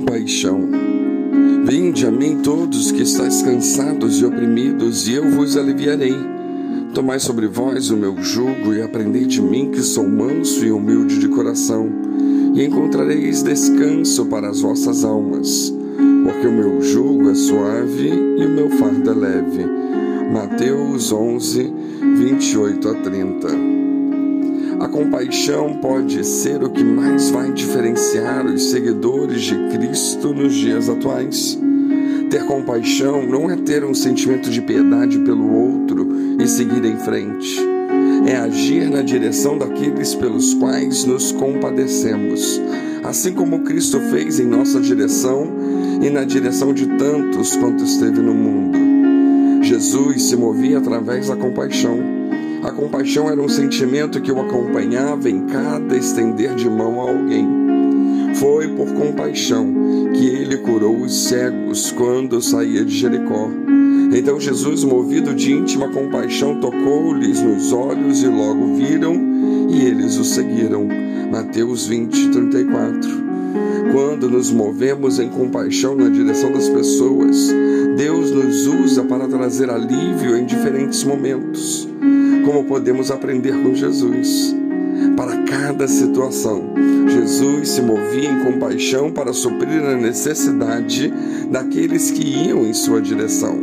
compaixão. 0.00 0.68
Vinde 1.64 2.06
a 2.06 2.10
mim 2.10 2.40
todos 2.42 2.90
que 2.90 3.02
estáis 3.02 3.42
cansados 3.42 4.20
e 4.20 4.24
oprimidos, 4.24 5.06
e 5.06 5.14
eu 5.14 5.30
vos 5.30 5.56
aliviarei. 5.56 6.16
Tomai 6.94 7.20
sobre 7.20 7.46
vós 7.46 7.90
o 7.90 7.96
meu 7.96 8.16
jugo 8.22 8.72
e 8.74 8.82
aprendei 8.82 9.26
de 9.26 9.40
mim 9.42 9.70
que 9.70 9.82
sou 9.82 10.08
manso 10.08 10.64
e 10.64 10.72
humilde 10.72 11.18
de 11.18 11.28
coração, 11.28 11.88
e 12.54 12.64
encontrareis 12.64 13.42
descanso 13.42 14.26
para 14.26 14.48
as 14.48 14.60
vossas 14.60 15.04
almas, 15.04 15.72
porque 16.24 16.46
o 16.46 16.52
meu 16.52 16.80
jugo 16.80 17.30
é 17.30 17.34
suave 17.34 18.08
e 18.08 18.44
o 18.44 18.50
meu 18.50 18.70
fardo 18.70 19.10
é 19.10 19.14
leve. 19.14 19.66
Mateus 20.32 21.12
11, 21.12 21.72
28 22.16 22.88
a 22.88 22.94
30 22.94 23.48
a 24.80 24.88
compaixão 24.88 25.74
pode 25.74 26.24
ser 26.24 26.64
o 26.64 26.70
que 26.70 26.82
mais 26.82 27.28
vai 27.28 27.52
diferenciar 27.52 28.46
os 28.46 28.70
seguidores 28.70 29.42
de 29.42 29.54
Cristo 29.68 30.32
nos 30.32 30.54
dias 30.54 30.88
atuais. 30.88 31.60
Ter 32.30 32.46
compaixão 32.46 33.26
não 33.26 33.50
é 33.50 33.56
ter 33.56 33.84
um 33.84 33.92
sentimento 33.92 34.48
de 34.48 34.62
piedade 34.62 35.18
pelo 35.18 35.52
outro 35.52 36.08
e 36.40 36.48
seguir 36.48 36.82
em 36.86 36.96
frente. 36.96 37.60
É 38.26 38.36
agir 38.36 38.88
na 38.88 39.02
direção 39.02 39.58
daqueles 39.58 40.14
pelos 40.14 40.54
quais 40.54 41.04
nos 41.04 41.30
compadecemos, 41.30 42.58
assim 43.04 43.34
como 43.34 43.60
Cristo 43.60 44.00
fez 44.10 44.40
em 44.40 44.46
nossa 44.46 44.80
direção 44.80 45.46
e 46.00 46.08
na 46.08 46.24
direção 46.24 46.72
de 46.72 46.86
tantos 46.86 47.54
quanto 47.54 47.84
esteve 47.84 48.22
no 48.22 48.32
mundo. 48.32 48.78
Jesus 49.62 50.22
se 50.22 50.36
movia 50.36 50.78
através 50.78 51.28
da 51.28 51.36
compaixão 51.36 52.19
a 52.62 52.70
compaixão 52.70 53.30
era 53.30 53.40
um 53.40 53.48
sentimento 53.48 54.20
que 54.20 54.30
o 54.30 54.38
acompanhava 54.38 55.30
em 55.30 55.46
cada 55.46 55.96
estender 55.96 56.54
de 56.54 56.68
mão 56.68 57.00
a 57.00 57.10
alguém. 57.10 57.48
Foi 58.34 58.68
por 58.68 58.92
compaixão 58.92 59.72
que 60.12 60.26
ele 60.26 60.58
curou 60.58 61.00
os 61.00 61.24
cegos 61.24 61.90
quando 61.92 62.40
saía 62.42 62.84
de 62.84 62.94
Jericó. 62.94 63.48
Então 64.12 64.38
Jesus, 64.38 64.84
movido 64.84 65.34
de 65.34 65.52
íntima 65.52 65.88
compaixão, 65.88 66.60
tocou-lhes 66.60 67.40
nos 67.40 67.72
olhos 67.72 68.22
e 68.22 68.28
logo 68.28 68.74
viram 68.74 69.16
e 69.70 69.86
eles 69.86 70.18
o 70.18 70.24
seguiram. 70.24 70.86
Mateus 71.30 71.86
20, 71.86 72.28
34. 72.28 73.30
Quando 73.92 74.28
nos 74.28 74.50
movemos 74.50 75.18
em 75.18 75.28
compaixão 75.30 75.96
na 75.96 76.08
direção 76.08 76.52
das 76.52 76.68
pessoas, 76.68 77.48
Deus 77.96 78.30
nos 78.30 78.66
usa 78.66 79.02
para 79.04 79.26
trazer 79.26 79.70
alívio 79.70 80.36
em 80.36 80.44
diferentes 80.44 81.02
momentos 81.04 81.79
como 82.44 82.64
podemos 82.64 83.10
aprender 83.10 83.52
com 83.62 83.74
Jesus. 83.74 84.54
Para 85.16 85.42
cada 85.44 85.86
situação, 85.88 86.74
Jesus 87.08 87.70
se 87.70 87.82
movia 87.82 88.30
em 88.30 88.44
compaixão 88.44 89.10
para 89.10 89.32
suprir 89.32 89.82
a 89.82 89.96
necessidade 89.96 91.12
daqueles 91.50 92.10
que 92.10 92.48
iam 92.48 92.66
em 92.66 92.74
sua 92.74 93.00
direção. 93.00 93.58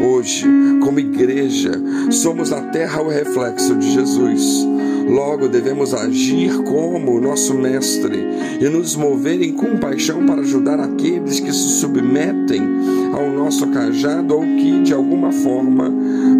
Hoje, 0.00 0.46
como 0.80 1.00
igreja, 1.00 1.72
somos 2.10 2.50
na 2.50 2.62
terra 2.62 3.02
o 3.02 3.08
reflexo 3.08 3.74
de 3.74 3.90
Jesus. 3.92 4.66
Logo, 5.08 5.48
devemos 5.48 5.94
agir 5.94 6.62
como 6.64 7.16
o 7.16 7.20
nosso 7.20 7.54
Mestre 7.54 8.26
e 8.60 8.68
nos 8.68 8.94
mover 8.94 9.40
em 9.40 9.52
compaixão 9.52 10.26
para 10.26 10.42
ajudar 10.42 10.78
aqueles 10.78 11.40
que 11.40 11.50
se 11.50 11.80
submetem 11.80 12.60
ao 13.12 13.30
nosso 13.30 13.66
cajado 13.68 14.34
ou 14.34 14.42
que, 14.42 14.82
de 14.82 14.92
alguma 14.92 15.32
forma, 15.32 15.90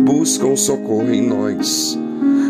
buscam 0.05 0.55
socorro 0.55 1.11
em 1.11 1.27
nós. 1.27 1.99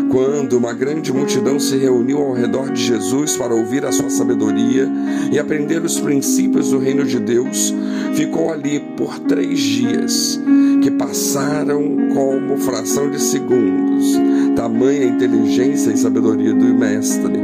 Quando 0.09 0.57
uma 0.57 0.73
grande 0.73 1.13
multidão 1.13 1.59
se 1.59 1.77
reuniu 1.77 2.17
ao 2.17 2.33
redor 2.33 2.71
de 2.71 2.83
Jesus 2.83 3.37
para 3.37 3.53
ouvir 3.53 3.85
a 3.85 3.91
sua 3.91 4.09
sabedoria 4.09 4.89
e 5.31 5.37
aprender 5.37 5.83
os 5.83 5.99
princípios 5.99 6.71
do 6.71 6.79
reino 6.79 7.05
de 7.05 7.19
Deus, 7.19 7.73
ficou 8.15 8.51
ali 8.51 8.79
por 8.97 9.19
três 9.19 9.59
dias, 9.59 10.41
que 10.81 10.89
passaram 10.89 12.09
como 12.13 12.57
fração 12.57 13.11
de 13.11 13.21
segundos, 13.21 14.19
tamanha 14.59 15.05
inteligência 15.05 15.89
e 15.89 15.97
sabedoria 15.97 16.53
do 16.53 16.65
Mestre. 16.65 17.39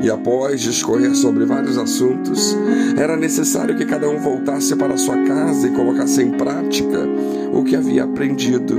E 0.00 0.08
após 0.08 0.60
discorrer 0.60 1.12
sobre 1.12 1.44
vários 1.44 1.76
assuntos, 1.76 2.56
era 2.96 3.16
necessário 3.16 3.76
que 3.76 3.84
cada 3.84 4.08
um 4.08 4.20
voltasse 4.20 4.76
para 4.76 4.96
sua 4.96 5.16
casa 5.24 5.66
e 5.66 5.72
colocasse 5.72 6.22
em 6.22 6.30
prática 6.30 7.00
o 7.52 7.64
que 7.64 7.74
havia 7.74 8.04
aprendido. 8.04 8.76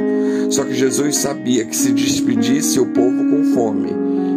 Só 0.49 0.63
que 0.63 0.73
Jesus 0.73 1.17
sabia 1.17 1.65
que 1.65 1.75
se 1.75 1.91
despedisse 1.91 2.79
o 2.79 2.85
povo 2.85 3.17
com 3.29 3.43
fome, 3.53 3.89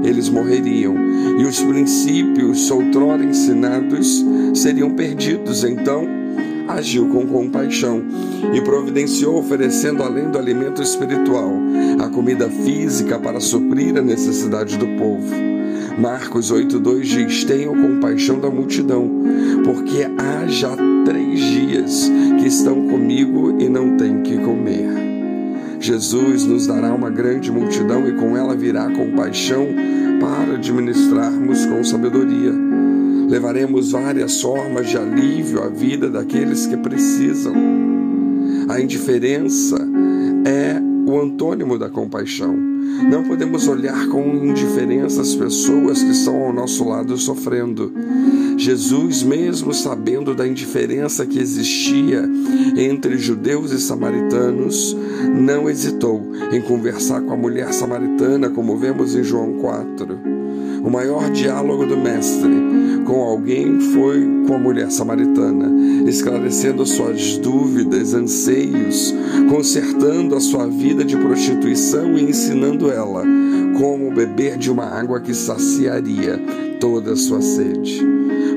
eles 0.04 0.28
morreriam, 0.28 0.96
e 1.38 1.44
os 1.44 1.60
princípios 1.60 2.68
outrora 2.68 3.22
ensinados 3.22 4.24
seriam 4.54 4.90
perdidos. 4.90 5.62
Então, 5.62 6.04
agiu 6.68 7.08
com 7.08 7.26
compaixão 7.26 8.02
e 8.54 8.60
providenciou, 8.60 9.38
oferecendo 9.38 10.02
além 10.02 10.30
do 10.30 10.38
alimento 10.38 10.82
espiritual, 10.82 11.52
a 12.00 12.08
comida 12.08 12.48
física 12.48 13.18
para 13.18 13.40
suprir 13.40 13.96
a 13.96 14.02
necessidade 14.02 14.76
do 14.76 14.86
povo. 14.98 15.34
Marcos 15.98 16.52
8,2 16.52 17.02
diz: 17.02 17.44
Tenham 17.44 17.74
compaixão 17.74 18.38
da 18.38 18.50
multidão, 18.50 19.10
porque 19.64 20.06
há 20.18 20.46
já 20.46 20.76
três 21.04 21.40
dias 21.40 22.10
que 22.38 22.46
estão 22.46 22.88
comigo 22.88 23.56
e 23.58 23.68
não 23.68 23.96
têm 23.96 24.22
que 24.22 24.36
comer. 24.38 25.06
Jesus 25.80 26.44
nos 26.44 26.66
dará 26.66 26.92
uma 26.94 27.10
grande 27.10 27.50
multidão 27.50 28.08
e 28.08 28.12
com 28.12 28.36
ela 28.36 28.56
virá 28.56 28.90
compaixão 28.90 29.68
para 30.20 30.54
administrarmos 30.54 31.64
com 31.66 31.84
sabedoria. 31.84 32.75
Levaremos 33.28 33.92
várias 33.92 34.40
formas 34.40 34.88
de 34.88 34.96
alívio 34.96 35.62
à 35.62 35.68
vida 35.68 36.08
daqueles 36.08 36.66
que 36.66 36.76
precisam. 36.76 37.54
A 38.68 38.80
indiferença 38.80 39.76
é 40.44 40.80
o 41.06 41.20
antônimo 41.20 41.78
da 41.78 41.88
compaixão. 41.88 42.56
Não 42.56 43.24
podemos 43.24 43.68
olhar 43.68 44.08
com 44.08 44.22
indiferença 44.44 45.20
as 45.20 45.34
pessoas 45.34 46.02
que 46.02 46.10
estão 46.10 46.36
ao 46.42 46.52
nosso 46.52 46.88
lado 46.88 47.16
sofrendo. 47.16 47.92
Jesus, 48.56 49.22
mesmo 49.22 49.74
sabendo 49.74 50.34
da 50.34 50.46
indiferença 50.46 51.26
que 51.26 51.38
existia 51.38 52.28
entre 52.76 53.18
judeus 53.18 53.70
e 53.70 53.80
samaritanos, 53.80 54.96
não 55.34 55.68
hesitou 55.68 56.22
em 56.50 56.60
conversar 56.60 57.20
com 57.20 57.32
a 57.32 57.36
mulher 57.36 57.72
samaritana, 57.72 58.48
como 58.48 58.76
vemos 58.76 59.14
em 59.14 59.22
João 59.22 59.54
4. 59.54 60.18
O 60.82 60.90
maior 60.90 61.30
diálogo 61.30 61.84
do 61.84 61.96
Mestre 61.96 63.04
com 63.04 63.22
alguém 63.22 63.80
foi 63.92 64.26
com 64.46 64.54
a 64.54 64.58
mulher 64.58 64.90
samaritana, 64.90 66.08
esclarecendo 66.08 66.84
suas 66.86 67.36
dúvidas, 67.38 68.14
anseios, 68.14 69.14
consertando 69.48 70.34
a 70.34 70.40
sua 70.40 70.66
vida 70.66 71.04
de 71.04 71.16
prostituição 71.16 72.16
e 72.16 72.22
ensinando 72.22 72.90
ela 72.90 73.24
como 73.78 74.10
beber 74.10 74.56
de 74.56 74.70
uma 74.70 74.84
água 74.84 75.20
que 75.20 75.34
saciaria 75.34 76.40
toda 76.80 77.12
a 77.12 77.16
sua 77.16 77.40
sede. 77.40 78.15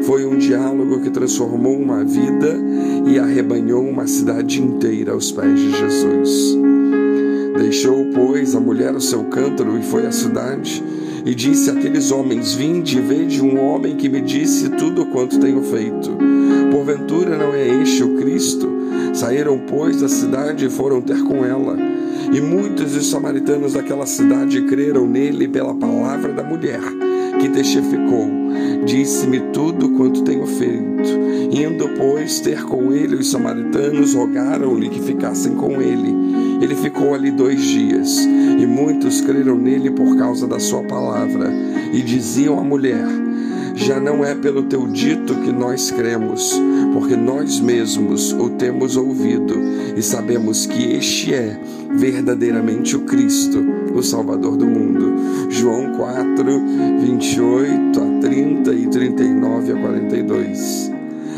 Foi 0.10 0.26
um 0.26 0.40
diálogo 0.40 1.02
que 1.02 1.12
transformou 1.12 1.78
uma 1.78 2.04
vida 2.04 2.58
e 3.06 3.20
arrebanhou 3.20 3.88
uma 3.88 4.08
cidade 4.08 4.60
inteira 4.60 5.12
aos 5.12 5.32
pés 5.32 5.60
de 5.60 5.70
Jesus. 5.70 6.58
Deixou, 7.56 8.08
pois, 8.08 8.56
a 8.56 8.60
mulher 8.60 8.96
o 8.96 9.00
seu 9.00 9.26
cântaro 9.26 9.78
e 9.78 9.84
foi 9.84 10.08
à 10.08 10.12
cidade 10.12 10.84
e 11.24 11.36
disse 11.36 11.70
àqueles 11.70 12.10
homens: 12.10 12.56
Vinde 12.56 12.98
e 12.98 13.02
vede 13.02 13.40
um 13.40 13.64
homem 13.64 13.98
que 13.98 14.10
me 14.10 14.20
disse 14.20 14.70
tudo 14.70 15.06
quanto 15.06 15.40
tenho 15.40 15.62
feito. 15.62 16.10
Porventura 16.72 17.38
não 17.38 17.54
é 17.54 17.68
este 17.84 18.04
o 18.04 18.18
Cristo? 18.18 18.68
Saíram, 19.14 19.60
pois, 19.60 20.02
da 20.02 20.10
cidade 20.10 20.66
e 20.66 20.72
foram 20.72 21.04
ter 21.04 21.22
com 21.22 21.46
ela. 21.46 21.78
E 22.34 22.42
muitos 22.42 22.94
dos 22.94 23.12
samaritanos 23.12 23.74
daquela 23.74 24.08
cidade 24.08 24.64
creram 24.64 25.06
nele 25.06 25.48
pela 25.48 25.76
palavra 25.76 26.34
da 26.34 26.42
mulher, 26.42 26.82
que 27.40 27.50
testificou: 27.50 28.28
Disse-me 28.86 29.40
tudo 29.52 29.90
quanto 29.92 30.24
tenho 30.24 30.46
feito. 30.46 31.10
Indo, 31.52 31.90
pois, 31.98 32.40
ter 32.40 32.64
com 32.64 32.94
ele 32.94 33.16
os 33.16 33.32
samaritanos, 33.32 34.14
rogaram-lhe 34.14 34.90
que 34.90 35.02
ficassem 35.02 35.56
com 35.56 35.82
ele. 35.82 36.14
Ele 36.62 36.76
ficou 36.76 37.14
ali 37.14 37.32
dois 37.32 37.62
dias, 37.62 38.20
e 38.20 38.66
muitos 38.66 39.22
creram 39.22 39.58
nele 39.58 39.90
por 39.92 40.18
causa 40.18 40.46
da 40.46 40.60
sua 40.60 40.84
palavra, 40.84 41.52
e 41.92 42.02
diziam 42.02 42.60
à 42.60 42.64
mulher: 42.64 43.06
Já 43.74 44.00
não 44.00 44.24
é 44.24 44.36
pelo 44.36 44.64
teu 44.64 44.88
dito 44.88 45.34
que 45.36 45.52
nós 45.52 45.90
cremos, 45.90 46.60
porque 46.94 47.16
nós 47.16 47.60
mesmos 47.60 48.34
o 48.34 48.50
temos 48.50 48.98
ouvido 48.98 49.56
e 49.96 50.02
sabemos 50.02 50.66
que 50.66 50.94
este 50.94 51.34
é 51.34 51.60
verdadeiramente 51.92 52.96
o 52.96 53.02
Cristo, 53.02 53.60
o 53.94 54.02
Salvador 54.04 54.56
do 54.58 54.66
mundo. 54.66 55.50
João 55.50 55.94
4, 55.94 56.46
28 57.02 58.00
a 58.00 58.20
30 58.22 58.74
e 58.74 58.88
39 58.88 59.72
a 59.72 59.76
42. 59.76 60.92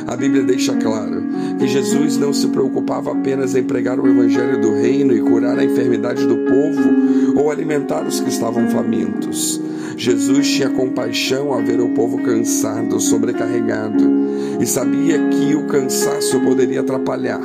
A 0.08 0.16
Bíblia 0.16 0.44
deixa 0.44 0.76
claro 0.76 1.24
que 1.60 1.68
Jesus 1.68 2.18
não 2.18 2.34
se 2.34 2.48
preocupava 2.48 3.12
apenas 3.12 3.56
em 3.56 3.64
pregar 3.64 4.00
o 4.00 4.08
evangelho 4.08 4.60
do 4.60 4.74
reino 4.74 5.14
e 5.14 5.22
curar 5.22 5.58
a 5.58 5.64
enfermidade 5.64 6.26
do 6.26 6.38
povo 6.38 7.40
ou 7.40 7.52
alimentar 7.52 8.06
os 8.06 8.20
que 8.20 8.30
estavam 8.30 8.68
famintos. 8.70 9.62
Jesus 9.96 10.50
tinha 10.50 10.70
compaixão 10.70 11.54
ao 11.54 11.64
ver 11.64 11.80
o 11.80 11.90
povo 11.90 12.18
cansado, 12.24 13.00
sobrecarregado. 13.00 14.04
e 14.60 14.66
sabia 14.66 15.18
que 15.30 15.56
o 15.56 15.68
cansaço 15.68 16.40
poderia 16.40 16.82
atrapalhar 16.82 17.42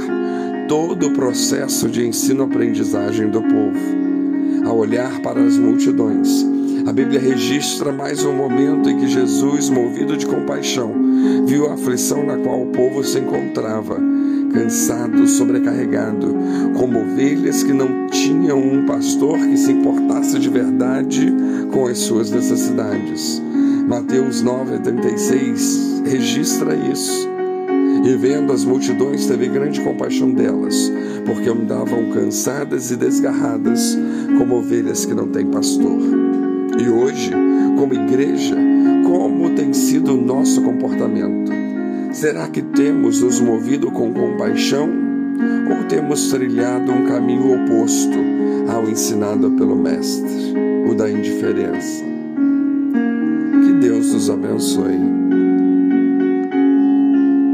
todo 0.68 1.06
o 1.06 1.12
processo 1.12 1.88
de 1.88 2.06
ensino-aprendizagem 2.06 3.30
do 3.30 3.40
povo. 3.40 4.66
Ao 4.66 4.76
olhar 4.76 5.20
para 5.20 5.40
as 5.40 5.56
multidões, 5.56 6.44
a 6.86 6.92
Bíblia 6.92 7.20
registra 7.20 7.92
mais 7.92 8.24
um 8.24 8.32
momento 8.32 8.90
em 8.90 8.98
que 8.98 9.06
Jesus, 9.06 9.70
movido 9.70 10.16
de 10.16 10.26
compaixão, 10.26 10.92
viu 11.46 11.68
a 11.68 11.74
aflição 11.74 12.24
na 12.24 12.36
qual 12.36 12.62
o 12.62 12.72
povo 12.72 13.04
se 13.04 13.18
encontrava, 13.18 13.96
cansado, 14.52 15.26
sobrecarregado, 15.26 16.34
como 16.76 17.00
ovelhas 17.00 17.62
que 17.62 17.72
não 17.72 18.08
tinham 18.08 18.58
um 18.58 18.86
pastor 18.86 19.38
que 19.38 19.56
se 19.56 19.70
importasse 19.70 20.38
de 20.38 20.48
verdade 20.48 21.32
com 21.70 21.86
as 21.86 21.98
suas 21.98 22.30
necessidades. 22.30 23.40
Mateus 23.86 24.42
9,36 24.42 26.04
registra 26.06 26.74
isso. 26.74 27.35
E 28.06 28.14
vendo 28.14 28.52
as 28.52 28.64
multidões, 28.64 29.26
teve 29.26 29.48
grande 29.48 29.80
compaixão 29.80 30.30
delas, 30.30 30.92
porque 31.24 31.50
andavam 31.50 32.12
cansadas 32.12 32.92
e 32.92 32.96
desgarradas, 32.96 33.98
como 34.38 34.58
ovelhas 34.58 35.04
que 35.04 35.12
não 35.12 35.26
têm 35.26 35.46
pastor. 35.46 35.98
E 36.80 36.88
hoje, 36.88 37.32
como 37.76 37.94
igreja, 37.94 38.54
como 39.04 39.50
tem 39.56 39.72
sido 39.72 40.14
o 40.14 40.24
nosso 40.24 40.62
comportamento? 40.62 41.50
Será 42.12 42.46
que 42.46 42.62
temos 42.62 43.22
nos 43.22 43.40
movido 43.40 43.90
com 43.90 44.12
compaixão 44.12 44.88
ou 45.68 45.84
temos 45.88 46.30
trilhado 46.30 46.92
um 46.92 47.06
caminho 47.06 47.60
oposto 47.60 48.16
ao 48.72 48.88
ensinado 48.88 49.50
pelo 49.50 49.74
Mestre, 49.74 50.54
o 50.88 50.94
da 50.94 51.10
indiferença? 51.10 52.04
Que 53.64 53.72
Deus 53.80 54.12
nos 54.12 54.30
abençoe. 54.30 55.25